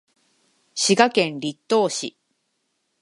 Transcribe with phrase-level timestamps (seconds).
[0.73, 2.17] 滋賀県栗東市